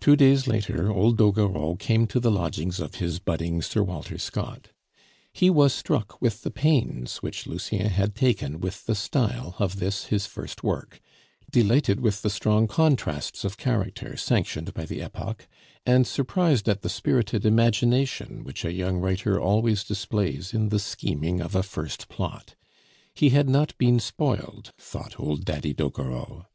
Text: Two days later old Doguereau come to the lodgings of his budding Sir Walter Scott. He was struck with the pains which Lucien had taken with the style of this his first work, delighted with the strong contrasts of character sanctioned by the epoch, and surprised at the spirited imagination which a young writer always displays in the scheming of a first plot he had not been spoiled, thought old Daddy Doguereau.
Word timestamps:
Two 0.00 0.16
days 0.16 0.48
later 0.48 0.90
old 0.90 1.16
Doguereau 1.16 1.76
come 1.78 2.08
to 2.08 2.18
the 2.18 2.28
lodgings 2.28 2.80
of 2.80 2.96
his 2.96 3.20
budding 3.20 3.62
Sir 3.62 3.84
Walter 3.84 4.18
Scott. 4.18 4.70
He 5.32 5.48
was 5.48 5.72
struck 5.72 6.20
with 6.20 6.42
the 6.42 6.50
pains 6.50 7.18
which 7.18 7.46
Lucien 7.46 7.86
had 7.86 8.16
taken 8.16 8.58
with 8.58 8.86
the 8.86 8.96
style 8.96 9.54
of 9.60 9.78
this 9.78 10.06
his 10.06 10.26
first 10.26 10.64
work, 10.64 10.98
delighted 11.52 12.00
with 12.00 12.22
the 12.22 12.30
strong 12.30 12.66
contrasts 12.66 13.44
of 13.44 13.56
character 13.58 14.16
sanctioned 14.16 14.74
by 14.74 14.84
the 14.84 15.00
epoch, 15.00 15.46
and 15.86 16.04
surprised 16.04 16.68
at 16.68 16.82
the 16.82 16.88
spirited 16.88 17.46
imagination 17.46 18.42
which 18.42 18.64
a 18.64 18.72
young 18.72 18.96
writer 18.96 19.38
always 19.40 19.84
displays 19.84 20.52
in 20.52 20.70
the 20.70 20.80
scheming 20.80 21.40
of 21.40 21.54
a 21.54 21.62
first 21.62 22.08
plot 22.08 22.56
he 23.14 23.28
had 23.30 23.48
not 23.48 23.78
been 23.78 24.00
spoiled, 24.00 24.72
thought 24.78 25.20
old 25.20 25.44
Daddy 25.44 25.72
Doguereau. 25.72 26.46